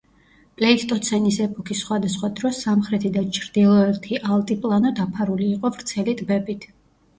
[0.61, 6.71] პლეისტოცენის ეპოქის სხვადასხვა დროს, სამხრეთი და ჩრდილოეთი ალტიპლანო დაფარული იყო ვრცელი ტბებით.